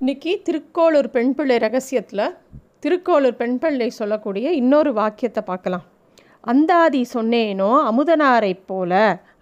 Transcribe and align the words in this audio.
இன்றைக்கி 0.00 0.32
திருக்கோளூர் 0.46 1.08
பெண் 1.14 1.30
பிள்ளை 1.34 1.56
ரகசியத்தில் 1.64 2.22
திருக்கோளூர் 2.84 3.36
பெண் 3.40 3.58
பிள்ளை 3.58 3.86
சொல்லக்கூடிய 3.98 4.46
இன்னொரு 4.60 4.90
வாக்கியத்தை 4.92 5.42
பார்க்கலாம். 5.50 5.84
அந்தாதி 6.52 7.02
சொன்னேனோ 7.12 7.68
அமுதனாரை 7.90 8.50
போல 8.70 8.92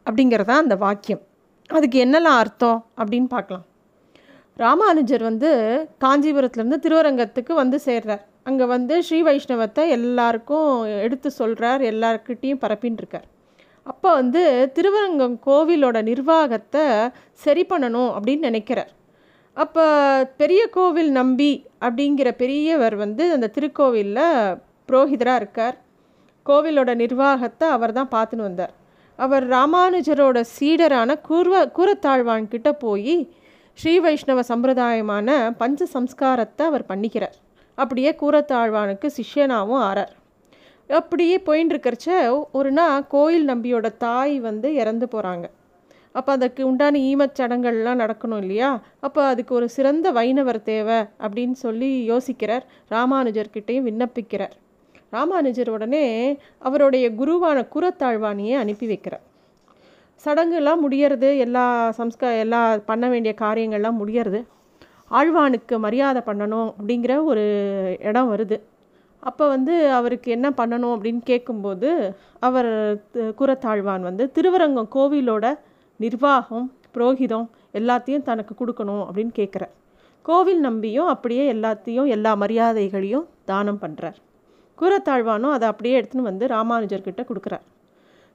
அப்படிங்கிறதா 0.07 0.57
அந்த 0.65 0.77
வாக்கியம். 0.85 1.23
அதுக்கு 1.71 1.99
என்னெல்லாம் 2.05 2.39
அர்த்தம் 2.43 2.79
அப்படின்னு 3.01 3.29
பார்க்கலாம். 3.37 3.65
ராமானுஜர் 4.57 5.27
வந்து 5.31 5.51
காஞ்சிபுரத்துலேருந்து 6.05 6.83
திருவரங்கத்துக்கு 6.87 7.55
வந்து 7.63 7.81
சேர்றார். 7.89 8.25
அங்கே 8.51 8.71
வந்து 8.77 9.03
ஸ்ரீ 9.09 9.21
வைஷ்ணவத்தை 9.23 9.85
எல்லாருக்கும் 9.99 10.71
எடுத்து 11.07 11.31
சொல்கிறார் 11.41 11.83
எல்லாருக்கிட்டேயும் 11.93 12.65
பரப்பின்னு 12.67 13.23
அப்போ 13.87 14.09
வந்து 14.15 14.43
திருவரங்கம் 14.75 15.39
கோவிலோட 15.47 16.01
நிர்வாகத்தை 16.13 16.85
சரி 17.45 17.65
பண்ணணும் 17.71 18.11
அப்படின்னு 18.17 18.49
நினைக்கிறார். 18.51 18.93
அப்போ 19.57 19.85
பெரிய 20.37 20.67
கோவில் 20.67 21.11
நம்பி 21.13 21.53
அப்படிங்கிற 21.81 22.29
பெரியவர் 22.43 22.95
வந்து 22.97 23.25
அந்த 23.33 23.51
திருக்கோவிலில் 23.57 24.57
புரோகிதராக 24.89 25.41
இருக்கார். 25.41 25.77
கோவிலோட 26.47 26.91
நிர்வாகத்தை 26.95 27.67
அவர் 27.69 27.93
தான் 27.93 28.13
பார்த்துன்னு 28.15 28.49
வந்தார். 28.49 28.73
அவர் 29.19 29.45
ராமானுஜரோட 29.49 30.39
சீடரான 30.57 31.21
கூர்வ 31.21 31.57
கூரத்தாழ்வான்கிட்ட 31.79 32.71
போய் 32.85 33.17
ஸ்ரீ 33.79 33.95
வைஷ்ணவ 34.01 34.41
சம்பிரதாயமான 34.49 35.29
பஞ்ச 35.61 35.87
சம்ஸ்காரத்தை 35.95 36.65
அவர் 36.71 36.89
பண்ணிக்கிறார். 36.89 37.37
அப்படியே 37.79 38.11
கூரத்தாழ்வானுக்கு 38.23 39.09
சிஷ்யனாகவும் 39.19 39.83
ஆறார். 39.89 40.13
அப்படியே 40.91 41.37
போயின்னு 41.47 41.73
இருக்கிறச்ச 41.75 42.09
ஒரு 42.53 42.71
நாள் 42.73 43.07
கோயில் 43.09 43.47
நம்பியோட 43.49 43.87
தாய் 43.97 44.35
வந்து 44.41 44.69
இறந்து 44.75 45.07
போகிறாங்க 45.13 45.47
அப்போ 46.13 46.33
அதுக்கு 46.33 46.67
உண்டான 46.67 46.99
ஈமச் 46.99 47.39
சடங்கள்லாம் 47.39 48.01
நடக்கணும் 48.03 48.37
இல்லையா? 48.37 48.81
அப்போ 49.01 49.25
அதுக்கு 49.25 49.55
ஒரு 49.55 49.69
சிறந்த 49.69 50.13
வைணவர் 50.13 50.63
தேவை 50.63 50.99
அப்படின்னு 51.21 51.53
சொல்லி 51.53 51.91
யோசிக்கிறார். 52.11 52.65
ராமானுஜர்கிட்டையும் 52.91 53.87
விண்ணப்பிக்கிறார். 53.89 54.55
ராமானுஜர் 55.11 55.71
உடனே 55.71 56.05
அவருடைய 56.59 57.11
குருவான 57.11 57.69
குரத்தாழ்வாணியை 57.75 58.55
அனுப்பி 58.55 58.87
வைக்கிறார். 58.87 59.25
சடங்குலாம் 60.25 60.83
முடியறது 60.89 61.39
எல்லா 61.39 61.95
சம்ஸ்கா 61.99 62.39
எல்லா 62.39 62.77
பண்ண 62.77 63.09
வேண்டிய 63.09 63.35
காரியங்கள்லாம் 63.41 64.01
முடியறது. 64.03 64.41
ஆழ்வானுக்கு 65.11 65.79
மரியாதை 65.79 66.23
பண்ணணும் 66.27 66.69
அப்படிங்கிற 66.73 67.25
ஒரு 67.25 67.45
இடம் 68.01 68.31
வருது. 68.37 68.61
அப்போ 69.21 69.49
வந்து 69.49 69.91
அவருக்கு 69.91 70.31
என்ன 70.31 70.51
பண்ணணும் 70.51 70.95
அப்படின்னு 70.95 71.21
கேட்கும்போது 71.25 72.15
அவர் 72.41 72.71
குரத்தாழ்வான் 73.15 74.01
வந்து 74.01 74.31
திருவரங்கம் 74.33 74.89
கோவிலோட 74.95 75.47
நிர்வாகம் 76.01 76.67
புரோகிதம் 76.95 77.47
எல்லாத்தையும் 77.79 78.27
தனக்கு 78.29 78.55
கொடுக்கணும் 78.61 79.05
அப்படின்னு 79.07 79.35
கேட்குறார் 79.41 79.75
கோவில் 80.23 80.61
நம்பியும் 80.61 81.11
அப்படியே 81.15 81.45
எல்லாத்தையும் 81.55 82.09
எல்லா 82.17 82.33
மரியாதைகளையும் 82.43 83.27
தானம் 83.45 83.81
பண்ணுறார் 83.85 84.19
கூரத்தாழ்வானும் 84.79 85.55
அதை 85.57 85.67
அப்படியே 85.69 85.95
எடுத்துன்னு 85.99 86.29
வந்து 86.29 86.45
ராமானுஜர்கிட்ட 86.47 87.23
கொடுக்குறார். 87.29 87.65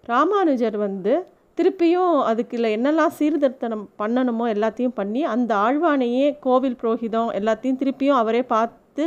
ராமானுஜர் 0.04 0.78
வந்து 0.78 1.14
திருப்பியும் 1.58 2.16
அதுக்குள்ள 2.30 2.68
என்னெல்லாம் 2.78 3.16
சீர்திருத்தம் 3.18 3.86
பண்ணணுமோ 4.02 4.46
எல்லாத்தையும் 4.56 4.98
பண்ணி 5.00 5.22
அந்த 5.34 5.52
ஆழ்வானையே 5.66 6.28
கோவில் 6.46 6.80
புரோகிதம் 6.82 7.32
எல்லாத்தையும் 7.40 7.80
திருப்பியும் 7.82 8.20
அவரே 8.22 8.42
பார்த்து 8.54 9.06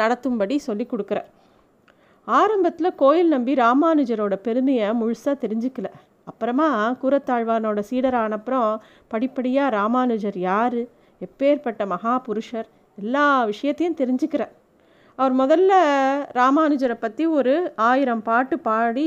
நடத்தும்படி 0.00 0.56
சொல்லி 0.68 0.86
கொடுக்குறார். 0.88 1.28
ஆரம்பத்தில் 2.28 2.98
கோயில் 3.02 3.32
நம்பி 3.34 3.52
ராமானுஜரோட 3.64 4.34
பெருமையை 4.46 4.88
முழுசாக 5.00 5.36
தெரிஞ்சுக்கல. 5.44 5.88
அப்புறமா 6.24 6.68
கூரத்தாழ்வானோட 7.02 7.80
சீடரான 7.90 8.30
அப்புறம் 8.30 8.82
படிப்படியாக 9.08 9.74
ராமானுஜர் 9.76 10.38
யார்? 10.38 10.80
எப்பேற்பட்ட 11.20 11.82
மகா 11.86 12.14
புருஷர் 12.18 12.68
எல்லா 12.98 13.44
விஷயத்தையும் 13.44 13.96
தெரிஞ்சுக்கிறார் 13.96 14.52
அவர் 15.18 15.34
முதல்ல 15.36 15.72
ராமானுஜரை 16.32 16.96
பற்றி 17.00 17.24
ஒரு 17.26 17.54
ஆயிரம் 17.76 18.22
பாட்டு 18.22 18.58
பாடி 18.58 19.06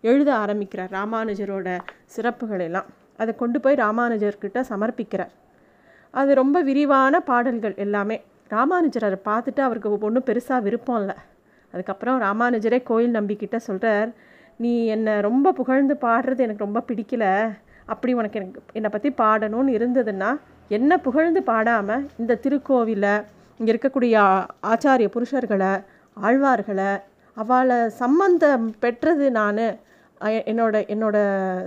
எழுத 0.00 0.30
ஆரம்பிக்கிறார் 0.34 0.90
ராமானுஜரோட 0.90 1.68
சிறப்புகளெல்லாம் 2.16 2.88
அதை 3.16 3.32
கொண்டு 3.36 3.58
போய் 3.60 3.74
ராமானுஜர்கிட்ட 3.74 4.60
சமர்ப்பிக்கிறார். 4.68 5.32
அது 6.14 6.30
ரொம்ப 6.34 6.56
விரிவான 6.62 7.20
பாடல்கள் 7.20 7.74
எல்லாமே. 7.74 8.16
ராமானுஜர் 8.48 9.04
அதை 9.04 9.18
பார்த்துட்டு 9.24 9.60
அவருக்கு 9.60 9.98
ஒன்றும் 9.98 10.26
பெருசாக 10.26 10.62
விருப்பம் 10.62 10.98
இல்லை. 11.00 11.16
அதுக்கப்புறம் 11.74 12.18
ராமானுஜரே 12.20 12.82
கோயில் 12.82 13.14
நம்பிக்கிட்ட 13.14 13.56
சொல்கிறார் 13.56 14.10
நீ 14.62 14.72
என்னை 14.94 15.14
ரொம்ப 15.28 15.52
புகழ்ந்து 15.60 15.94
பாடுறது 16.06 16.44
எனக்கு 16.46 16.66
ரொம்ப 16.66 16.80
பிடிக்கல. 16.88 17.26
அப்படி 17.92 18.12
உனக்கு 18.20 18.38
எனக்கு 18.40 18.76
என்னை 18.78 18.90
பற்றி 18.94 19.10
பாடணும்னு 19.20 19.76
இருந்ததுன்னா 19.78 20.30
என்ன 20.76 20.98
புகழ்ந்து 21.06 21.40
பாடாமல் 21.50 22.04
இந்த 22.22 22.38
திருக்கோவிலை 22.44 23.14
இங்கே 23.60 23.72
இருக்கக்கூடிய 23.72 24.14
ஆச்சாரிய 24.72 25.08
புருஷர்களை 25.14 25.72
ஆழ்வார்களை 26.16 26.90
அவளை 27.36 27.78
சம்பந்தம் 28.02 28.64
பெற்றது 28.82 29.26
நான் 29.38 29.64
என்னோட 30.50 30.74
என்னோட 30.94 31.16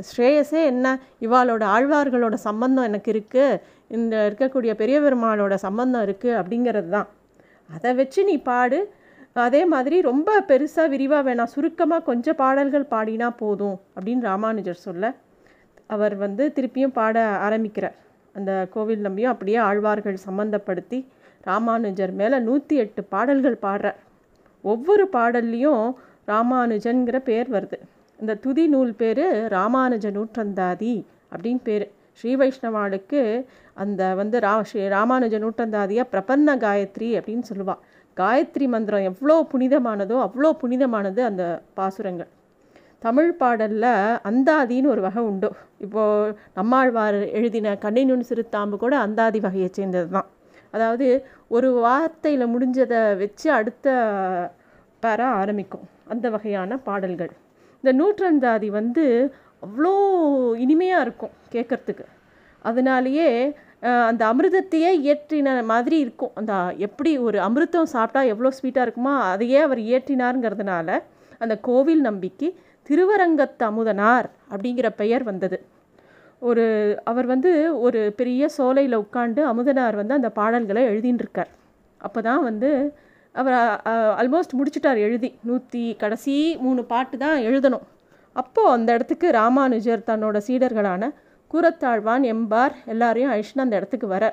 ஸ்ரேயஸே 0.09 0.61
என்ன 0.71 0.87
இவாளோட 1.25 1.63
ஆழ்வார்களோட 1.75 2.35
சம்பந்தம் 2.47 2.87
எனக்கு 2.89 3.09
இருக்குது 3.13 3.59
இந்த 3.97 4.15
இருக்கக்கூடிய 4.29 4.73
பெரிய 4.81 4.97
பெருமாளோட 5.05 5.55
சம்பந்தம் 5.65 6.05
இருக்குது 6.07 6.37
அப்படிங்கிறது 6.41 6.89
தான். 6.95 7.09
அதை 7.69 7.91
வச்சு 7.99 8.21
நீ 8.29 8.35
பாடு 8.49 8.79
அதே 9.35 9.61
மாதிரி 9.71 9.97
ரொம்ப 10.01 10.29
பெருசாக 10.49 10.91
விரிவாக 10.93 11.23
வேணாம் 11.27 11.51
சுருக்கமாக 11.53 12.05
கொஞ்சம் 12.09 12.37
பாடல்கள் 12.41 12.91
பாடினா 12.91 13.27
போதும் 13.41 13.77
அப்படின்னு 13.95 14.27
ராமானுஜர் 14.29 14.83
சொல்ல 14.85 15.05
அவர் 15.93 16.15
வந்து 16.15 16.43
திருப்பியும் 16.55 16.93
பாட 16.99 17.15
ஆரம்பிக்கிறார். 17.47 17.95
அந்த 18.35 18.51
கோவில் 18.73 19.03
நம்பியும் 19.07 19.31
அப்படியே 19.33 19.57
ஆழ்வார்கள் 19.69 20.17
சம்பந்தப்படுத்தி 20.27 20.99
ராமானுஜர் 21.49 22.13
மேலே 22.21 22.37
நூற்றி 22.39 22.75
எட்டு 22.83 23.01
பாடல்கள் 23.13 23.57
பாடுறார். 23.65 23.99
ஒவ்வொரு 24.63 25.05
பாடல்லையும் 25.15 25.83
ராமானுஜன்கிற 26.27 27.17
பேர் 27.29 27.49
வருது. 27.55 27.79
இந்த 28.19 28.37
துதி 28.45 28.65
நூல் 28.67 28.93
பேர் 29.01 29.25
ராமானுஜ 29.55 30.05
நூற்றந்தாதி 30.17 30.95
அப்படின்னு 31.33 31.63
பேர். 31.69 31.85
ஸ்ரீ 32.19 32.31
வைஷ்ணவாளுக்கு 32.41 33.21
அந்த 33.83 34.01
வந்து 34.19 34.37
ரா 34.39 34.53
ஸ்ரீ 34.69 34.81
ராமானுஜ 34.95 35.35
நூற்றந்தாதியாக 35.43 36.07
பிரபன்ன 36.13 36.55
காயத்ரி 36.63 37.09
அப்படின்னு 37.19 37.45
சொல்லுவாள் 37.51 37.81
காயத்ரி 38.17 38.65
மந்திரம் 38.73 39.07
எவ்வளோ 39.09 39.35
புனிதமானதோ 39.51 40.17
அவ்வளோ 40.25 40.49
புனிதமானது 40.61 41.21
அந்த 41.29 41.43
பாசுரங்கள். 41.73 42.29
தமிழ் 42.99 43.31
பாடலில் 43.39 43.91
அந்தாதின்னு 44.29 44.91
ஒரு 44.93 45.01
வகை 45.01 45.23
உண்டு. 45.23 45.49
இப்போது 45.85 46.35
நம்மாழ்வார் 46.53 47.19
எழுதின 47.39 47.73
கண்ணினுன் 47.85 48.27
சிறுத்தாம்பு 48.29 48.77
கூட 48.83 48.93
அந்தாதி 48.97 49.39
வகையை 49.39 49.69
சேர்ந்தது 49.71 50.09
தான். 50.09 50.29
அதாவது 50.71 51.07
ஒரு 51.47 51.69
வார்த்தையில் 51.85 52.51
முடிஞ்சதை 52.53 53.01
வச்சு 53.21 53.47
அடுத்த 53.51 53.87
பெற 55.03 55.19
ஆரம்பிக்கும். 55.41 55.85
அந்த 56.13 56.25
வகையான 56.29 56.77
பாடல்கள். 56.87 57.33
இந்த 57.83 57.91
நூற்றந்தாதி 57.99 58.69
வந்து 58.79 59.05
அவ்வளோ 59.65 59.93
இனிமையாக 60.63 61.05
இருக்கும் 61.05 61.35
கேட்குறதுக்கு 61.53 62.05
அதனாலேயே 62.65 63.29
அந்த 64.09 64.21
அமிர்தத்தையே 64.31 64.91
இயற்றின 65.03 65.49
மாதிரி 65.71 65.97
இருக்கும். 66.05 66.33
அந்த 66.39 66.53
எப்படி 66.87 67.11
ஒரு 67.27 67.37
அமிர்தம் 67.47 67.91
சாப்பிட்டா 67.93 68.21
எவ்வளோ 68.33 68.51
ஸ்வீட்டாக 68.57 68.85
இருக்குமோ 68.87 69.13
அதையே 69.31 69.59
அவர் 69.67 69.81
இயற்றினாருங்கிறதுனால 69.87 70.89
அந்த 71.43 71.55
கோவில் 71.67 72.03
நம்பிக்கை 72.09 72.49
திருவரங்கத்து 72.89 73.63
அமுதனார் 73.69 74.27
அப்படிங்கிற 74.51 74.87
பெயர் 75.01 75.23
வந்தது. 75.29 75.57
ஒரு 76.41 76.65
அவர் 77.11 77.27
வந்து 77.33 77.51
ஒரு 77.85 77.99
பெரிய 78.19 78.47
சோலையில் 78.57 79.01
உட்காந்து 79.03 79.41
அமுதனார் 79.51 79.95
வந்து 80.01 80.17
அந்த 80.19 80.29
பாடல்களை 80.39 80.83
எழுதிட்டுருக்கார் 80.91 81.51
அப்போ 82.01 82.19
தான் 82.29 82.43
வந்து 82.49 82.69
அவர் 83.35 83.55
ஆல்மோஸ்ட் 84.21 84.57
முடிச்சிட்டார் 84.59 84.99
எழுதி. 85.05 85.29
நூற்றி 85.47 85.83
கடைசி 86.01 86.35
மூணு 86.65 86.81
பாட்டு 86.91 87.15
தான் 87.23 87.39
எழுதணும். 87.49 87.85
அப்போது 88.35 88.73
அந்த 88.75 88.89
இடத்துக்கு 88.97 89.27
ராமானுஜர் 89.39 90.07
தன்னோட 90.09 90.37
சீடர்களான 90.47 91.09
கூரத்தாழ்வான் 91.55 92.23
எம்பார் 92.33 92.73
எல்லாரையும் 92.93 93.31
அழிச்சுன்னு 93.33 93.65
அந்த 93.65 93.75
இடத்துக்கு 93.79 94.07
வர. 94.15 94.25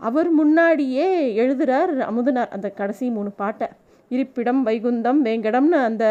அவர் 0.00 0.28
முன்னாடியே 0.38 1.06
எழுதுகிறார் 1.42 1.92
அமுதனார் 2.08 2.54
அந்த 2.56 2.68
கடைசி 2.80 3.06
மூணு 3.16 3.30
பாட்டை. 3.42 3.68
இருப்பிடம் 4.14 4.60
வைகுந்தம் 4.68 5.20
வேங்கடம்னு 5.26 5.78
அந்த 5.88 6.04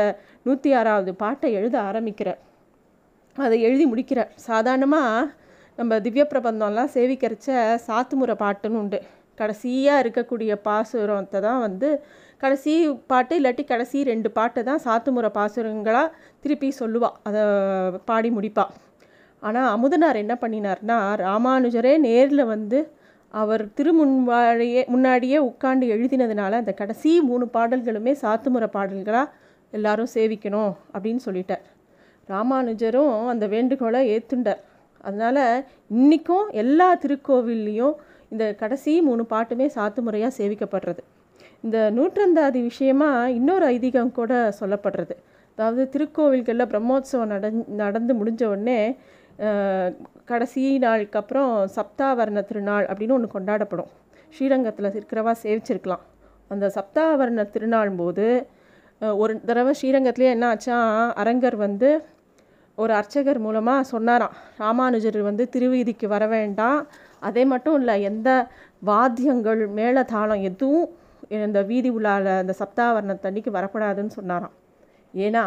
நூற்றி 0.46 0.70
ஆறாவது 0.80 1.12
பாட்டை 1.24 1.50
எழுத 1.60 1.76
ஆரம்பிக்கிறார். 1.90 2.40
அதை 3.36 3.58
எழுதி 3.68 3.86
முடிக்கிறார். 3.92 4.32
சாதாரணமாக 4.48 5.30
நம்ம 5.78 6.00
திவ்ய 6.06 6.24
பிரபந்தம்லாம் 6.32 6.94
சேவிக்கரிச்ச 6.96 7.50
சாத்துமுறை 7.88 8.36
பாட்டுன்னு 8.44 8.80
உண்டு. 8.84 9.00
கடைசியாக 9.40 10.02
இருக்கக்கூடிய 10.04 10.52
பாசுரத்தை 10.68 11.40
தான் 11.48 11.62
வந்து 11.68 11.90
கடைசி 12.44 12.74
பாட்டு 13.12 13.34
இல்லாட்டி 13.40 13.64
கடைசி 13.72 13.98
ரெண்டு 14.12 14.30
பாட்டை 14.38 14.62
தான் 14.70 14.84
சாத்துமுறை 14.86 15.30
பாசுரங்களாக 15.38 16.14
திருப்பி 16.44 16.70
சொல்லுவாள் 16.82 17.18
அதை 17.30 17.44
பாடி 18.10 18.32
முடிப்பாள் 18.38 18.72
ஆனால் 19.44 19.70
அமுதனார் 19.76 20.22
என்ன 20.24 20.34
பண்ணினார்னா 20.42 20.98
ராமானுஜரே 21.26 21.94
நேரில் 22.08 22.44
வந்து 22.54 22.80
அவர் 23.34 23.64
திருமுன்வாழையே 23.78 24.82
முன்னாடியே 24.94 25.38
உட்காந்து 25.50 25.86
எழுதினதுனால 25.96 26.58
அந்த 26.62 26.72
கடைசி 26.82 27.12
மூணு 27.30 27.46
பாடல்களுமே 27.54 28.14
சாத்துமுறை 28.24 28.68
பாடல்களாக 28.76 29.34
எல்லாரும் 29.74 30.12
சேவிக்கணும் 30.16 30.74
அப்படின்னு 30.94 31.22
சொல்லிட்டார். 31.28 31.64
ராமானுஜரும் 32.30 33.14
அந்த 33.34 33.46
வேண்டுகோளை 33.48 34.02
ஏற்றுண்டார் 34.16 34.62
அதனால் 35.08 35.44
இன்றைக்கும் 36.00 36.48
எல்லா 36.64 36.90
திருக்கோவில்லையும் 37.04 37.96
இந்த 38.34 38.46
கடைசி 38.62 38.92
மூணு 39.08 39.24
பாட்டுமே 39.32 39.68
சாத்து 39.76 40.02
முறையாக 40.08 40.34
சேவிக்கப்படுறது. 40.40 41.02
இந்த 41.66 41.78
நூற்றந்தாதி 41.98 42.60
விஷயமாக 42.70 43.32
இன்னொரு 43.38 43.66
ஐதீகம் 43.76 44.14
கூட 44.20 44.34
சொல்லப்படுறது. 44.60 45.16
அதாவது 45.58 45.84
திருக்கோவில்களில் 45.94 46.70
பிரம்மோத்சவம் 46.74 47.32
நட 47.34 47.50
நடந்து 47.82 48.14
முடிஞ்ச 48.20 48.44
உடனே 48.54 48.80
கடைசி 50.30 50.64
நாளுக்கு 50.86 51.20
அப்புறம் 51.22 51.52
சப்தாவரண 51.78 52.40
திருநாள் 52.50 52.86
அப்படின்னு 52.90 53.16
ஒன்று 53.18 53.30
கொண்டாடப்படும். 53.36 53.92
ஸ்ரீரங்கத்தில் 54.36 54.96
இருக்கிறவா 55.00 55.34
சேவிச்சிருக்கலாம். 55.44 56.04
அந்த 56.54 56.66
சப்தாவரண 56.78 57.44
திருநாள் 57.56 57.92
போது 58.02 58.28
ஒரு 59.22 59.34
தடவை 59.50 59.72
ஸ்ரீரங்கத்துலேயே 59.80 60.34
என்ன 60.36 60.48
ஆச்சா 60.54 60.78
அரங்கர் 61.22 61.58
வந்து 61.66 61.90
ஒரு 62.78 62.92
அர்ச்சகர் 63.00 63.40
மூலமாக 63.46 63.88
சொன்னாராம். 63.94 64.36
ராமானுஜர் 64.64 65.20
வந்து 65.30 65.44
திருவீதிக்கு 65.54 66.08
வர 66.14 66.24
வேண்டாம். 66.36 66.80
அதே 67.28 67.44
மட்டும் 67.54 67.78
இல்லை 67.80 67.96
எந்த 68.12 68.30
வாத்தியங்கள் 68.90 69.62
மேளதாளம் 69.80 70.44
எதுவும் 70.50 70.88
இந்த 71.48 71.60
வீதி 71.70 71.90
உள்ளால 71.98 72.38
அந்த 72.44 72.54
சப்தாவரணத்தன்னைக்கு 72.62 73.52
வரக்கூடாதுன்னு 73.58 74.18
சொன்னாராம். 74.20 74.56
ஏன்னா 75.26 75.46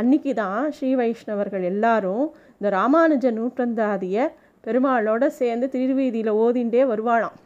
அன்னைக்கு 0.00 0.32
தான் 0.42 0.60
ஸ்ரீ 0.76 0.90
வைஷ்ணவர்கள் 1.00 1.64
எல்லாரும் 1.72 2.26
இந்த 2.60 2.70
ராமானுஜ 2.76 3.26
நூற்றந்தாதிய 3.36 4.16
பெருமாளோட 4.64 5.26
சேர்ந்து 5.26 5.66
திருவீதியில் 5.74 6.32
ஓதிண்டே 6.42 6.82
வருவாளாம். 6.90 7.36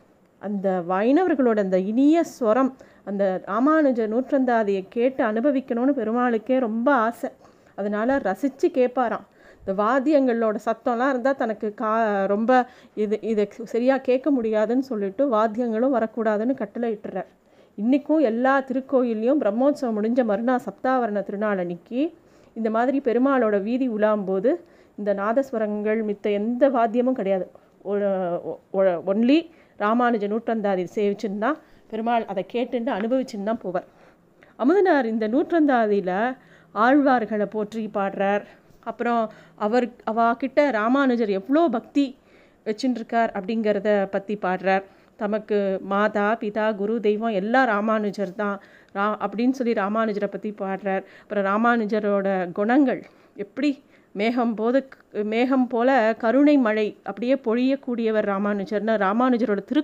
அந்த 0.42 0.68
வைணவர்களோட 0.88 1.58
அந்த 1.66 1.78
இனிய 1.90 2.24
ஸ்வரம் 2.32 2.70
அந்த 3.04 3.24
ராமானுஜ 3.46 4.00
நூற்றந்தாதியை 4.12 4.82
கேட்டு 4.88 5.22
அனுபவிக்கணும்னு 5.24 5.94
பெருமாளுக்கே 6.00 6.58
ரொம்ப 6.58 6.88
ஆசை. 7.06 7.30
அதனால் 7.74 8.14
ரசித்து 8.28 8.68
கேட்பாராம். 8.68 9.24
இந்த 9.60 9.72
வாத்தியங்களோட 9.82 10.56
சத்தம்லாம் 10.66 11.12
இருந்தால் 11.12 11.40
தனக்கு 11.42 11.68
கா 11.74 11.92
ரொம்ப 12.34 12.50
இது 12.94 13.16
இதை 13.32 13.46
சரியாக 13.74 14.04
கேட்க 14.10 14.30
முடியாதுன்னு 14.30 14.90
சொல்லிட்டு 14.90 15.24
வாத்தியங்களும் 15.36 15.96
வரக்கூடாதுன்னு 15.98 16.54
கட்டளை 16.54 16.90
இட்டுறார். 16.96 17.30
இன்றைக்கும் 17.78 18.22
எல்லா 18.32 18.56
திருக்கோயிலையும் 18.68 19.40
பிரம்மோற்சவம் 19.44 19.96
முடிஞ்ச 19.98 20.20
மறுநாள் 20.24 20.66
சப்தாவரண 20.68 21.20
திருநாள் 21.22 21.58
அன்னைக்கு 21.58 22.02
இந்த 22.56 22.68
மாதிரி 22.70 22.98
பெருமாளோட 23.00 23.56
வீதி 23.62 23.86
உலாம்போது 23.88 24.50
இந்த 25.00 25.10
நாதஸ்வரங்கள் 25.20 26.00
மித்த 26.08 26.26
எந்த 26.40 26.64
வாத்தியமும் 26.76 27.18
கிடையாது. 27.20 27.46
ஒன்லி 29.12 29.38
ராமானுஜ 29.84 30.24
நூற்றந்தாதி 30.32 30.84
சேவிச்சுன்னா 30.96 31.38
தான் 31.44 31.60
பெருமாள் 31.90 32.26
அதை 32.32 32.42
கேட்டுன்னு 32.54 32.92
அனுபவிச்சுன்னு 32.98 33.48
தான் 33.50 33.62
போவார். 33.64 33.88
அமுதனார் 34.62 35.06
இந்த 35.12 35.26
நூற்றந்தாதியில் 35.34 36.16
ஆழ்வார்களை 36.74 37.46
போற்றி 37.54 37.82
பாடுறார். 37.96 38.44
அப்புறம் 38.90 39.22
அவர் 39.66 39.86
அவாக்கிட்ட 40.10 40.60
ராமானுஜர் 40.80 41.32
எவ்வளோ 41.38 41.62
பக்தி 41.76 42.04
வச்சுட்டுருக்கார் 42.68 43.30
அப்படிங்கிறத 43.38 43.90
பற்றி 44.14 44.34
பாடுறார். 44.44 44.84
தமக்கு 45.20 45.58
மாதா 45.92 46.26
பிதா 46.42 46.66
குரு 46.80 46.94
தெய்வம் 47.08 47.36
எல்லாம் 47.40 47.68
ராமானுஜர் 47.72 48.32
தான். 48.42 48.56
ரா 48.96 49.04
அப்படின்னு 49.24 49.56
சொல்லி 49.58 49.74
ராமானுஜரை 49.82 50.28
பற்றி 50.32 50.50
பாடுறார். 50.62 51.04
அப்புறம் 51.22 51.46
ராமானுஜரோட 51.50 52.28
குணங்கள் 52.58 53.02
எப்படி 53.44 53.70
மேகம் 54.20 54.54
போது 54.58 54.78
மேகம் 55.32 55.66
போல 55.72 55.90
கருணை 56.22 56.56
மழை 56.66 56.86
அப்படியே 57.08 57.36
பொழியக்கூடியவர் 57.46 58.28
ராமானுஜர்னு 58.32 58.94
ராமானுஜரோட 59.04 59.62
திரு 59.70 59.82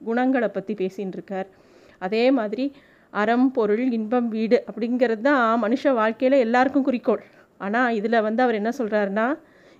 குணங்களை 0.00 0.48
பற்றி 0.48 0.74
பேசின்னு 0.80 1.16
இருக்கார். 1.18 1.48
அதே 2.06 2.24
மாதிரி 2.38 2.64
அறம் 3.12 3.48
பொருள் 3.56 3.84
இன்பம் 3.98 4.28
வீடு 4.36 4.58
அப்படிங்கிறது 4.68 5.22
தான் 5.28 5.42
மனுஷ 5.64 5.92
வாழ்க்கையில் 5.98 6.42
எல்லாருக்கும் 6.46 6.86
குறிக்கோள். 6.88 7.22
ஆனால் 7.60 7.94
இதில் 7.98 8.24
வந்து 8.26 8.40
அவர் 8.44 8.58
என்ன 8.60 8.70
சொல்கிறாருன்னா 8.78 9.26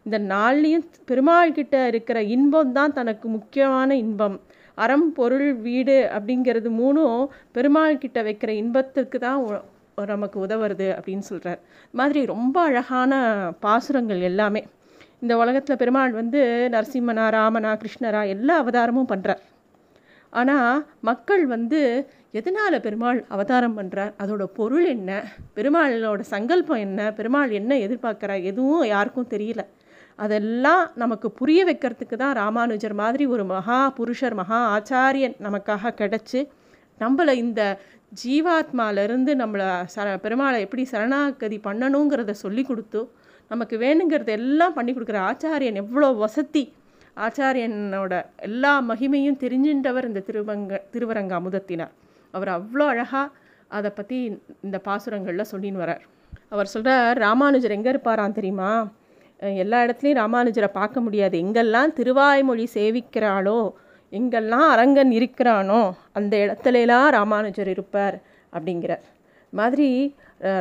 இந்த 0.06 0.18
நாள்லேயும் 0.32 0.86
பெருமாள் 1.10 1.56
கிட்ட 1.58 1.76
இருக்கிற 1.92 2.18
இன்பம் 2.36 2.74
தான் 2.78 2.96
தனக்கு 2.98 3.26
முக்கியமான 3.36 3.96
இன்பம். 4.04 4.36
அறம் 4.78 5.06
பொருள் 5.18 5.48
வீடு 5.66 5.96
அப்படிங்கிறது 6.16 6.70
மூணும் 6.80 7.20
பெருமாள் 7.56 8.02
கிட்ட 8.04 8.20
வைக்கிற 8.28 8.50
இன்பத்துக்கு 8.62 9.18
தான் 9.26 9.40
நமக்கு 10.04 10.46
உதவுறது 10.46 10.86
அப்படின்னு 10.96 11.18
சொல்கிறார் 11.18 11.60
மாதிரி 11.90 12.26
ரொம்ப 12.26 12.60
அழகான 12.60 13.12
பாசுரங்கள் 13.60 14.20
எல்லாமே 14.20 14.64
இந்த 15.20 15.36
உலகத்தில் 15.36 15.76
பெருமாள் 15.76 16.12
வந்து 16.12 16.70
நரசிம்மனா 16.72 17.24
ராமனா 17.28 17.70
கிருஷ்ணரா 17.76 18.28
எல்லா 18.28 18.62
அவதாரமும் 18.62 19.10
பண்ணுறார் 19.12 19.42
ஆனால் 20.32 20.84
மக்கள் 21.00 21.46
வந்து 21.46 21.80
எதனால் 22.30 22.80
பெருமாள் 22.80 23.24
அவதாரம் 23.28 23.78
பண்ணுறார் 23.78 24.12
அதோட 24.18 24.44
பொருள் 24.44 24.84
என்ன? 24.84 25.24
பெருமாளோட 25.56 26.20
சங்கல்பம் 26.20 26.76
என்ன? 26.76 27.12
பெருமாள் 27.12 27.50
என்ன 27.50 27.74
எதிர்பார்க்குறா 27.74 28.42
எதுவும் 28.42 28.86
யாருக்கும் 28.86 29.30
தெரியல. 29.30 29.64
அதெல்லாம் 30.16 30.90
நமக்கு 30.94 31.30
புரிய 31.30 31.64
வைக்கிறதுக்கு 31.64 32.16
தான் 32.16 32.34
ராமானுஜர் 32.34 32.94
மாதிரி 32.94 33.26
ஒரு 33.26 33.44
மகா 33.44 33.92
புருஷர் 33.98 34.34
மகா 34.34 34.60
ஆச்சாரியன் 34.76 35.36
நமக்காக 35.42 35.94
கிடச்சி 35.96 36.48
நம்மளை 37.00 37.32
இந்த 37.32 37.78
ஜீவாத்மாலேருந்து 38.12 39.32
நம்மளை 39.42 39.68
சர 39.94 40.08
பெருமாளை 40.24 40.58
எப்படி 40.64 40.82
சரணாகதி 40.92 41.58
பண்ணணுங்கிறத 41.66 42.34
சொல்லி 42.44 42.62
கொடுத்து 42.68 43.00
நமக்கு 43.50 43.76
வேணுங்கிறத 43.82 44.30
எல்லாம் 44.40 44.76
பண்ணி 44.76 44.92
கொடுக்குற 44.92 45.18
ஆச்சாரியன் 45.30 45.80
எவ்வளோ 45.82 46.08
வசதி. 46.24 46.64
ஆச்சாரியனோட 47.26 48.14
எல்லா 48.48 48.72
மகிமையும் 48.90 49.38
தெரிஞ்சின்றவர் 49.42 50.08
இந்த 50.10 50.22
திருவங்க 50.28 50.80
திருவரங்க 50.94 51.34
அமுதத்தினார் 51.40 51.94
அவர் 52.34 52.50
அவ்வளோ 52.58 52.86
அழகாக 52.92 53.32
அதை 53.76 53.90
பற்றி 53.98 54.18
இந்த 54.66 54.76
பாசுரங்களில் 54.86 55.50
சொல்லின்னு 55.52 55.82
வரார். 55.84 56.02
அவர் 56.54 56.72
சொல்கிறார் 56.74 57.18
ராமானுஜர் 57.26 57.76
எங்கே 57.76 57.90
இருப்பாராம் 57.94 58.36
தெரியுமா? 58.38 58.70
எல்லா 59.62 59.78
இடத்துலையும் 59.86 60.20
ராமானுஜரை 60.22 60.68
பார்க்க 60.76 61.06
முடியாது. 61.06 61.36
எங்கெல்லாம் 61.44 61.94
திருவாய்மொழி 61.98 62.66
சேவிக்கிறாளோ 62.76 63.58
எங்கெல்லாம் 64.18 64.68
அரங்கன் 64.74 65.12
இருக்கிறானோ 65.18 65.80
அந்த 66.18 66.34
இடத்துலலாம் 66.44 67.08
ராமானுஜர் 67.16 67.70
இருப்பார் 67.74 68.16
அப்படிங்கிறார். 68.52 69.04
மாதிரி 69.52 69.88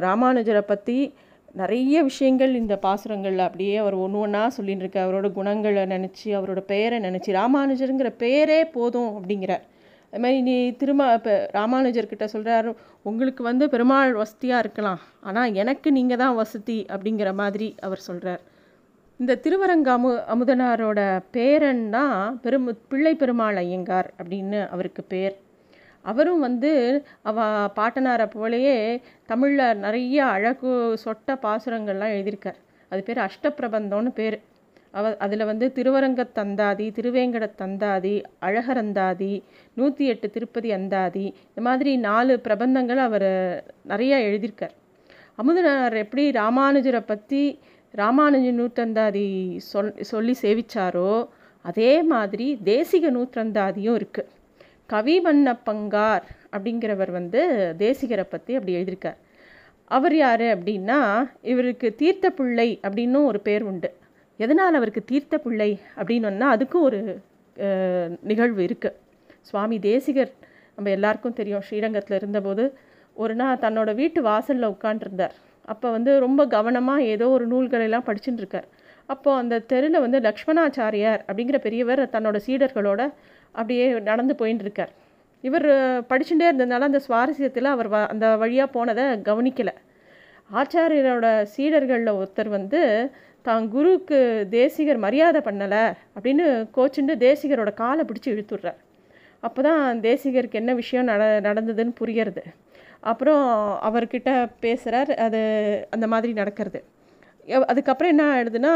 ராமானுஜரை 0.07 0.63
பற்றி 0.71 0.97
நிறைய 1.61 2.01
விஷயங்கள் 2.07 2.53
இந்த 2.59 2.75
பாசுரங்களில் 2.85 3.45
அப்படியே 3.45 3.75
அவர் 3.83 3.95
ஒன்று 4.05 4.17
ஒன்றா 4.23 4.41
சொல்லின்னு 4.55 4.83
இருக்க 4.83 4.99
அவரோட 5.03 5.27
குணங்களை 5.37 5.83
நினச்சி 5.93 6.27
அவரோட 6.37 6.61
பெயரை 6.71 6.97
நினச்சி 7.05 7.29
ராமானுஜருங்கிற 7.37 8.09
பெயரே 8.23 8.59
போதும் 8.75 9.11
அப்படிங்கிறார். 9.17 9.63
அது 10.09 10.21
மாதிரி 10.23 10.41
நீ 10.47 10.55
திரும்ப 10.81 11.05
இப்போ 11.17 11.33
ராமானுஜர்கிட்ட 11.57 12.25
சொல்கிறாரு 12.33 12.69
உங்களுக்கு 13.09 13.41
வந்து 13.49 13.65
பெருமாள் 13.73 14.13
வசதியாக 14.21 14.63
இருக்கலாம். 14.63 15.01
ஆனால் 15.27 15.55
எனக்கு 15.61 15.87
நீங்கள் 15.97 16.21
தான் 16.23 16.37
வசதி 16.41 16.77
அப்படிங்கிற 16.95 17.31
மாதிரி 17.41 17.67
அவர் 17.87 18.05
சொல்கிறார் 18.09 18.43
இந்த 19.19 19.33
திருவரங்க 19.43 19.89
அமு 19.97 20.09
அமுதனாரோட 20.33 20.99
பேரன் 21.35 21.83
தான் 21.89 22.39
பெரும் 22.43 22.65
பிள்ளை 22.91 23.13
பெருமாள் 23.15 23.57
ஐயங்கார் 23.61 24.09
அப்படின்னு 24.19 24.59
அவருக்கு 24.73 25.03
பேர். 25.13 25.35
அவரும் 26.05 26.41
வந்து 26.47 26.71
அவ 27.29 27.45
பாட்டனாரை 27.77 28.25
போலேயே 28.33 28.75
தமிழில் 29.25 29.79
நிறைய 29.83 30.17
அழகு 30.35 30.71
சொட்ட 31.03 31.37
பாசுரங்கள்லாம் 31.45 32.13
எழுதியிருக்கார். 32.15 32.59
அது 32.91 33.03
பேர் 33.03 33.21
அஷ்டப்பிரபந்தம்னு 33.27 34.11
பேர். 34.19 34.37
அவ 34.91 35.13
அதில் 35.25 35.49
வந்து 35.51 35.67
திருவரங்கத்தந்தாதி 35.77 36.87
திருவேங்கட 36.97 37.47
தந்தாதி 37.61 38.15
அழகரந்தாதி 38.47 39.33
நூற்றி 39.77 40.05
எட்டு 40.13 40.29
திருப்பதி 40.35 40.71
அந்தாதி 40.71 41.25
இந்த 41.49 41.63
மாதிரி 41.67 41.93
நாலு 42.07 42.35
பிரபந்தங்கள் 42.47 43.01
அவர் 43.07 43.29
நிறையா 43.93 44.19
எழுதியிருக்கார். 44.27 44.75
அமுதனார் 45.41 45.95
எப்படி 46.03 46.25
ராமானுஜரை 46.41 47.01
பற்றி 47.05 47.41
ராமானுஜ 47.97 48.47
நூற்றந்தாதி 48.51 49.27
சொல் 49.71 49.91
சொல்லி 50.01 50.35
சேவிச்சாரோ 50.41 51.27
அதே 51.61 51.91
மாதிரி 52.03 52.47
தேசிக 52.63 53.11
நூற்றந்தாதியும் 53.11 53.97
இருக்குது 53.99 54.31
கவி 54.87 55.15
பங்கார் 55.67 56.25
அப்படிங்கிறவர் 56.55 57.11
வந்து 57.11 57.41
தேசிகரை 57.77 58.25
பற்றி 58.29 58.55
அப்படி 58.55 58.75
எழுதியிருக்கார். 58.77 59.19
அவர் 59.85 60.15
யார் 60.15 60.45
அப்படின்னா 60.55 60.99
இவருக்கு 61.41 61.87
தீர்த்த 61.95 62.29
பிள்ளை 62.29 62.79
அப்படின்னும் 62.83 63.25
ஒரு 63.25 63.39
பேர் 63.39 63.63
உண்டு. 63.63 63.89
எதனால் 64.39 64.77
அவருக்கு 64.79 65.03
தீர்த்த 65.05 65.35
பிள்ளை 65.37 65.79
அப்படின்னு 65.97 66.47
அதுக்கும் 66.55 66.85
ஒரு 66.89 66.99
நிகழ்வு 68.21 68.61
இருக்குது 68.67 68.97
சுவாமி 69.41 69.79
தேசிகர் 69.79 70.31
நம்ம 70.75 70.89
எல்லாருக்கும் 70.89 71.33
தெரியும் 71.33 71.65
ஸ்ரீரங்கத்தில் 71.67 72.17
இருந்தபோது 72.17 72.63
ஒரு 73.13 73.35
நாள் 73.35 73.61
தன்னோட 73.65 73.89
வீட்டு 73.95 74.21
வாசலில் 74.21 74.71
உட்காண்டிருந்தார் 74.71 75.35
அப்போ 75.73 75.87
வந்து 75.97 76.11
ரொம்ப 76.25 76.41
கவனமாக 76.55 77.07
ஏதோ 77.13 77.25
ஒரு 77.35 77.45
நூல்களெல்லாம் 77.53 78.07
படிச்சுட்டு 78.09 78.41
இருக்கார். 78.43 78.67
அப்போது 79.09 79.39
அந்த 79.41 79.55
தெருவில் 79.71 80.03
வந்து 80.05 80.19
லக்ஷ்மணாச்சாரியார் 80.27 81.21
அப்படிங்கிற 81.27 81.57
பெரியவர் 81.65 82.01
தன்னோட 82.15 82.37
சீடர்களோட 82.47 83.01
அப்படியே 83.55 83.85
நடந்து 84.09 84.33
போயின்னு 84.39 84.65
இருக்கார். 84.65 84.91
இவர் 85.43 85.67
படிச்சுட்டே 86.11 86.45
இருந்ததுனால 86.49 86.87
அந்த 86.89 87.01
சுவாரஸ்யத்தில் 87.07 87.73
அவர் 87.73 87.89
வ 87.93 87.97
அந்த 88.13 88.25
வழியாக 88.43 88.69
போனதை 88.75 89.05
கவனிக்கலை. 89.29 89.73
ஆச்சாரியரோட 90.49 91.27
சீடர்களில் 91.53 92.17
ஒருத்தர் 92.19 92.49
வந்து 92.57 92.81
தான் 93.47 93.65
குருவுக்கு 93.73 94.19
தேசிகர் 94.57 94.99
மரியாதை 95.05 95.39
பண்ணலை 95.47 95.83
அப்படின்னு 96.15 96.45
கோச்சுண்டு 96.77 97.15
தேசிகரோட 97.25 97.71
காலை 97.81 98.03
பிடிச்சி 98.09 98.29
இழுத்துடுறார். 98.33 98.79
அப்போ 99.43 99.61
தான் 99.67 99.99
தேசிகருக்கு 100.07 100.61
என்ன 100.61 100.73
விஷயம் 100.81 101.09
நட 101.11 101.23
நடந்ததுன்னு 101.47 101.93
புரியறது. 102.01 102.43
அப்புறம் 103.11 103.43
அவர்கிட்ட 103.87 104.31
பேசுகிறார் 104.65 105.11
அது 105.25 105.41
அந்த 105.95 106.05
மாதிரி 106.13 106.31
நடக்கிறது. 106.41 106.79
அதுக்கப்புறம் 107.71 108.11
என்ன 108.13 108.23
ஆயிடுதுன்னா 108.33 108.71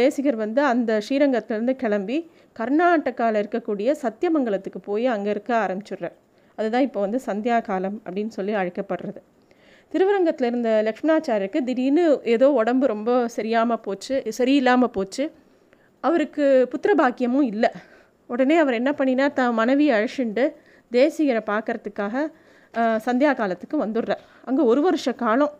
தேசிகர் 0.00 0.38
வந்து 0.44 0.60
அந்த 0.72 0.92
ஸ்ரீரங்கத்துலேருந்து 1.06 1.74
கிளம்பி 1.82 2.18
கர்நாடகாவில் 2.58 3.40
இருக்கக்கூடிய 3.42 3.94
சத்தியமங்கலத்துக்கு 4.02 4.80
போய் 4.88 5.06
அங்கே 5.14 5.30
இருக்க 5.34 5.52
ஆரம்பிச்சிடுறார். 5.64 6.16
அதுதான் 6.58 6.84
இப்போ 6.88 7.00
வந்து 7.06 7.20
சந்தியா 7.28 7.56
காலம் 7.68 7.96
அப்படின்னு 8.06 8.32
சொல்லி 8.38 8.52
அழைக்கப்படுறது. 8.60 9.20
திருவரங்கத்தில் 9.92 10.48
இருந்த 10.50 10.70
லக்ஷ்மணாச்சாரியருக்கு 10.88 11.60
திடீர்னு 11.68 12.04
ஏதோ 12.34 12.46
உடம்பு 12.60 12.84
ரொம்ப 12.94 13.10
சரியாமல் 13.36 13.82
போச்சு 13.86 14.14
சரியில்லாமல் 14.38 14.94
போச்சு. 14.96 15.24
அவருக்கு 16.04 16.44
புத்திர 16.72 16.92
பாக்கியமும் 17.00 17.48
இல்லை. 17.52 17.70
உடனே 18.30 18.56
அவர் 18.62 18.78
என்ன 18.80 18.90
பண்ணினா 18.98 19.26
தான் 19.38 19.58
மனைவியை 19.60 19.92
அழிச்சுண்டு 19.98 20.44
தேசிகரை 20.92 21.42
பார்க்கறதுக்காக 21.52 22.24
சந்தியா 23.06 23.32
காலத்துக்கு 23.40 23.76
வந்துடுறார். 23.84 24.22
அங்கே 24.48 24.62
ஒரு 24.72 24.80
வருஷ 24.86 25.12
காலம் 25.22 25.54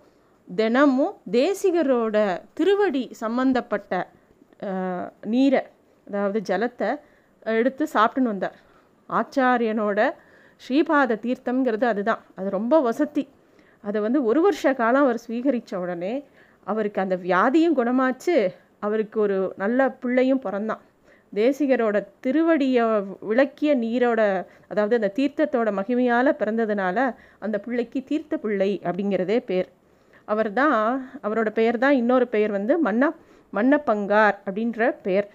தினமும் 0.49 1.15
தேசிகரோட 1.39 2.17
திருவடி 2.59 3.05
சம்பந்தப்பட்ட 3.23 3.93
நீரை 5.33 5.63
அதாவது 6.07 6.41
ஜலத்தை 6.51 6.91
எடுத்து 7.61 7.85
சாப்பிட்டுன்னு 7.95 8.33
வந்தார். 8.33 8.57
ஆச்சாரியனோட 9.09 9.99
ஸ்ரீபாத 10.65 11.19
தீர்த்தம்ங்கிறது 11.25 11.87
அதுதான். 11.93 12.23
அது 12.39 12.49
ரொம்ப 12.59 12.75
வசதி. 12.89 13.25
அதை 13.89 13.99
வந்து 14.07 14.21
ஒரு 14.31 14.41
வருஷ 14.47 14.75
காலம் 14.81 15.05
அவர் 15.07 15.25
ஸ்வீகரித்த 15.27 15.75
உடனே 15.85 16.15
அவருக்கு 16.73 17.01
அந்த 17.05 17.17
வியாதியும் 17.27 17.79
குணமாச்சு. 17.81 18.37
அவருக்கு 18.87 19.19
ஒரு 19.21 19.39
நல்ல 19.63 19.89
பிள்ளையும் 20.03 20.45
பிறந்தான். 20.47 20.84
தேசிகரோட 21.39 21.97
திருவடியை 22.25 22.85
விளக்கிய 23.31 23.71
நீரோட 23.85 24.21
அதாவது 24.71 24.95
அந்த 24.99 25.11
தீர்த்தத்தோட 25.19 25.69
மகிமையால் 25.79 26.39
பிறந்ததுனால 26.41 26.99
அந்த 27.45 27.57
பிள்ளைக்கு 27.65 28.01
தீர்த்த 28.11 28.35
பிள்ளை 28.45 28.71
அப்படிங்கிறதே 28.89 29.39
பேர். 29.51 29.69
அவர் 30.33 30.51
தான் 30.61 30.77
அவரோட 31.27 31.49
பெயர் 31.59 31.79
தான் 31.85 31.97
இன்னொரு 32.01 32.27
பெயர் 32.35 32.53
வந்து 32.59 32.75
மன்ன 32.87 33.13
மன்னப்பங்கார் 33.53 34.37
அப்படின்ற 34.47 34.91
பெயர். 35.07 35.27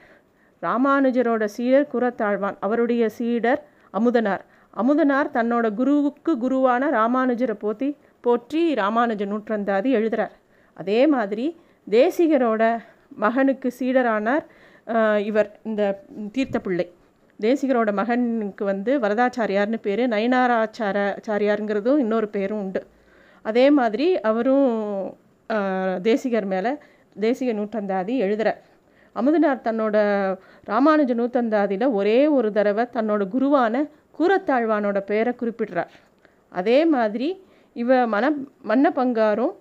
ராமானுஜரோட 0.63 1.43
சீடர் 1.55 1.91
குரத்தாழ்வான் 1.93 2.57
அவருடைய 2.65 3.03
சீடர் 3.17 3.61
அமுதனார். 3.93 4.43
அமுதனார் 4.73 5.29
தன்னோட 5.37 5.67
குருவுக்கு 5.79 6.31
குருவான 6.43 6.89
ராமானுஜரை 6.99 7.55
போற்றி 7.63 7.89
போற்றி 8.25 8.61
ராமானுஜ 8.81 9.23
நூற்றந்தாதி 9.31 9.89
எழுதுறார். 9.99 10.33
அதே 10.77 10.99
மாதிரி 11.13 11.45
தேசிகரோட 11.87 12.63
மகனுக்கு 13.23 13.69
சீடரானார் 13.79 14.43
இவர் 15.29 15.49
இந்த 15.69 15.81
தீர்த்த 16.35 16.57
பிள்ளை. 16.59 16.85
தேசிகரோட 17.39 17.89
மகனுக்கு 17.99 18.63
வந்து 18.65 18.91
வரதாச்சாரியார்னு 18.99 19.79
பேர். 19.81 20.03
நயனாராச்சாராச்சாரியாருங்கிறதும் 20.13 22.01
இன்னொரு 22.03 22.27
பேரும் 22.35 22.61
உண்டு. 22.63 22.81
அதே 23.45 23.65
மாதிரி 23.79 24.07
அவரும் 24.29 24.67
தேசிகர் 26.01 26.47
மேலே 26.53 26.71
தேசிக 27.19 27.49
நூற்றந்தாதி 27.59 28.15
எழுதுகிறார் 28.25 28.59
அமுதனார் 29.15 29.63
தன்னோட 29.67 29.95
ராமானுஜ 30.69 31.11
நூற்றந்தாதியில் 31.19 31.87
ஒரே 31.99 32.19
ஒரு 32.37 32.49
தடவை 32.57 32.83
தன்னோட 32.97 33.23
குருவான 33.35 33.81
கூரத்தாழ்வானோட 34.17 34.99
பெயரை 35.09 35.33
குறிப்பிடுறார். 35.41 35.91
அதே 36.59 36.79
மாதிரி 36.95 37.29
இவ 37.73 37.97
மன 38.13 38.29
மன்னப்பங்காரும் 38.69 39.53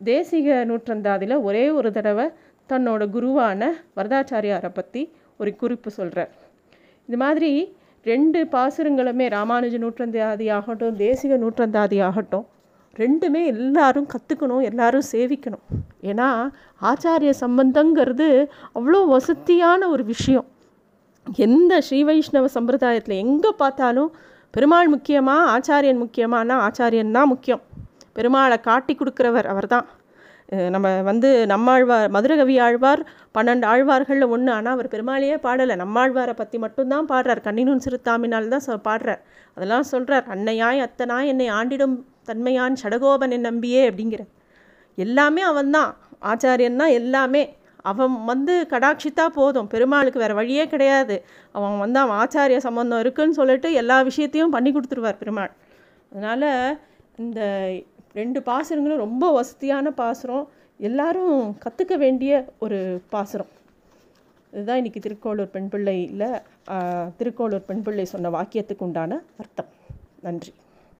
தேசிக 0.00 0.48
நூற்றந்தாதியில் 0.70 1.36
ஒரே 1.48 1.64
ஒரு 1.78 1.90
தடவை 1.92 2.26
தன்னோட 2.68 3.02
குருவான 3.16 3.70
வரதாச்சாரியாரை 3.98 4.70
பற்றி 4.74 5.02
ஒரு 5.36 5.56
குறிப்பு 5.56 5.90
சொல்கிறார் 5.90 6.32
இது 7.08 7.16
மாதிரி 7.16 7.50
ரெண்டு 8.04 8.40
பாசுரங்களுமே 8.52 9.26
ராமானுஜ 9.36 9.76
நூற்றந்தாதி 9.84 10.46
ஆகட்டும் 10.58 10.98
தேசிக 11.04 11.38
நூற்றந்தாதி 11.44 11.98
ஆகட்டும் 12.08 12.46
ரெண்டுமே 12.98 13.40
எல்லாரும் 13.46 14.08
கற்றுக்கணும் 14.12 14.62
எல்லாரும் 14.62 15.06
சேவிக்கணும். 15.12 15.64
ஏன்னா 16.02 16.28
ஆச்சாரிய 16.82 17.32
சம்பந்தங்கிறது 17.40 18.28
அவ்வளோ 18.74 19.00
வசதியான 19.08 19.88
ஒரு 19.88 20.04
விஷயம். 20.04 20.46
எந்த 21.46 21.80
ஸ்ரீ 21.80 22.04
வைஷ்ணவ 22.04 22.48
சம்பிரதாயத்தில் 22.54 23.22
எங்கே 23.24 23.50
பார்த்தாலும் 23.56 24.10
பெருமாள் 24.50 24.88
முக்கியமாக 24.88 25.50
ஆச்சாரியன் 25.54 26.02
முக்கியமானா 26.04 26.56
ஆச்சாரியன் 26.66 27.10
தான் 27.10 27.30
முக்கியம். 27.32 27.62
பெருமாளை 28.16 28.60
காட்டி 28.60 28.94
கொடுக்குறவர் 28.94 29.48
அவர்தான். 29.52 29.86
தான் 29.86 30.05
நம்ம 30.74 30.88
வந்து 31.02 31.28
நம்மாழ்வார் 31.52 32.10
மதுரகவி 32.16 32.56
ஆழ்வார் 32.66 33.00
பன்னெண்டு 33.36 33.66
ஆழ்வார்களில் 33.70 34.32
ஒன்று 34.34 34.50
ஆனால் 34.52 34.74
அவர் 34.76 34.92
பெருமாளையே 34.92 35.36
பாடலை. 35.46 35.74
நம்மாழ்வாரை 35.82 36.34
பற்றி 36.40 36.58
மட்டும்தான் 36.64 37.08
பாடுறார். 37.12 37.40
கண்ணினும் 37.46 37.82
சிறுத்தாமினால் 37.86 38.52
தான் 38.54 38.86
பாடுறார். 38.88 39.22
அதெல்லாம் 39.56 39.86
சொல்கிறார் 39.92 40.26
அன்னையாய் 40.34 40.84
அத்தனாய் 40.86 41.30
என்னை 41.32 41.48
ஆண்டிடும் 41.58 41.96
தன்மையான் 42.30 42.80
சடகோபனை 42.82 43.38
நம்பியே 43.48 43.82
அப்படிங்கிற. 43.90 44.22
எல்லாமே 44.98 45.42
அவன்தான். 45.50 45.90
ஆச்சாரியன் 46.32 46.80
தான் 46.82 46.94
எல்லாமே. 47.00 47.42
அவன் 47.90 48.14
வந்து 48.30 48.54
கடாட்சித்தா 48.72 49.26
போதும். 49.38 49.68
பெருமாளுக்கு 49.74 50.22
வேறு 50.22 50.34
வழியே 50.38 50.64
கிடையாது. 50.66 51.16
அவன் 51.56 51.76
வந்து 51.84 51.98
அவன் 52.04 52.18
ஆச்சாரிய 52.22 52.60
சம்பந்தம் 52.68 53.02
இருக்குன்னு 53.04 53.38
சொல்லிட்டு 53.40 53.68
எல்லா 53.82 53.98
விஷயத்தையும் 54.08 54.54
பண்ணி 54.56 54.70
கொடுத்துருவார் 54.72 55.20
பெருமாள். 55.22 55.52
அதனால் 56.12 56.48
இந்த 57.24 57.40
ரெண்டு 58.18 58.40
பாசுரங்களும் 58.48 59.02
ரொம்ப 59.06 59.24
வசதியான 59.38 59.90
பாசுரம். 60.00 60.44
எல்லாரும் 60.88 61.34
கற்றுக்க 61.64 61.94
வேண்டிய 62.04 62.32
ஒரு 62.64 62.78
பாசுரம். 63.14 63.50
இதுதான் 64.52 64.80
இன்றைக்கி 64.80 65.00
திருக்கோளூர் 65.06 65.50
பெண் 65.56 65.68
பிள்ளையில் 65.72 66.28
திருக்கோளூர் 67.18 67.66
பெண் 67.70 67.82
பிள்ளை 67.86 68.04
சொன்ன 68.12 68.30
வாக்கியத்துக்கு 68.36 68.84
உண்டான 68.86 69.18
அர்த்தம். 69.42 69.70
நன்றி. 70.26 70.52